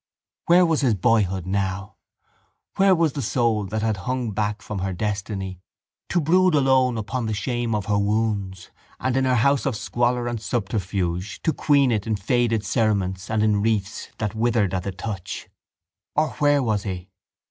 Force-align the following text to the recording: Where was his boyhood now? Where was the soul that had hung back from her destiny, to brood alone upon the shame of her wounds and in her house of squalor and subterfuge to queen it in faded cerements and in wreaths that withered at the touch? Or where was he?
Where 0.47 0.65
was 0.65 0.81
his 0.81 0.95
boyhood 0.95 1.45
now? 1.45 1.93
Where 2.77 2.95
was 2.95 3.13
the 3.13 3.21
soul 3.21 3.65
that 3.65 3.83
had 3.83 3.97
hung 3.97 4.31
back 4.31 4.63
from 4.63 4.79
her 4.79 4.93
destiny, 4.93 5.59
to 6.09 6.19
brood 6.19 6.55
alone 6.55 6.97
upon 6.97 7.27
the 7.27 7.35
shame 7.35 7.75
of 7.75 7.85
her 7.85 7.99
wounds 7.99 8.71
and 8.99 9.15
in 9.15 9.25
her 9.25 9.35
house 9.35 9.67
of 9.67 9.75
squalor 9.75 10.27
and 10.27 10.41
subterfuge 10.41 11.43
to 11.43 11.53
queen 11.53 11.91
it 11.91 12.07
in 12.07 12.15
faded 12.15 12.65
cerements 12.65 13.29
and 13.29 13.43
in 13.43 13.61
wreaths 13.61 14.09
that 14.17 14.33
withered 14.33 14.73
at 14.73 14.81
the 14.81 14.91
touch? 14.91 15.47
Or 16.15 16.29
where 16.29 16.63
was 16.63 16.81
he? 16.81 17.11